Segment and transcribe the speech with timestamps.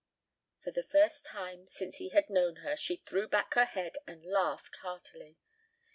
[0.63, 4.25] '"For the first time since he had known her she threw back her head and
[4.25, 5.37] laughed heartily.